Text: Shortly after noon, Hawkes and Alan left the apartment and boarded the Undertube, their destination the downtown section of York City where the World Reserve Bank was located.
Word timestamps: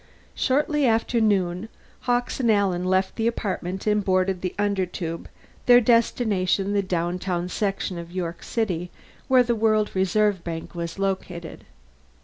Shortly 0.33 0.87
after 0.87 1.21
noon, 1.21 1.69
Hawkes 2.09 2.39
and 2.39 2.51
Alan 2.51 2.85
left 2.85 3.17
the 3.17 3.27
apartment 3.27 3.85
and 3.85 4.03
boarded 4.03 4.41
the 4.41 4.55
Undertube, 4.57 5.27
their 5.67 5.79
destination 5.79 6.73
the 6.73 6.81
downtown 6.81 7.47
section 7.49 7.99
of 7.99 8.11
York 8.11 8.41
City 8.41 8.89
where 9.27 9.43
the 9.43 9.53
World 9.53 9.91
Reserve 9.93 10.43
Bank 10.43 10.73
was 10.73 10.97
located. 10.97 11.65